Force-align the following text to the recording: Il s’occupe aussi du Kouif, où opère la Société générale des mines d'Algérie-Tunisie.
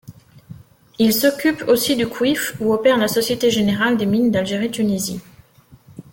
Il 0.97 1.13
s’occupe 1.13 1.61
aussi 1.67 1.95
du 1.95 2.07
Kouif, 2.07 2.55
où 2.59 2.73
opère 2.73 2.97
la 2.97 3.07
Société 3.07 3.51
générale 3.51 3.97
des 3.97 4.07
mines 4.07 4.31
d'Algérie-Tunisie. 4.31 5.21